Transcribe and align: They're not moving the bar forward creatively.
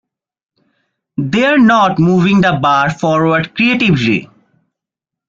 They're 1.17 1.59
not 1.59 1.99
moving 1.99 2.41
the 2.41 2.53
bar 2.59 2.89
forward 2.89 3.53
creatively. 3.55 4.31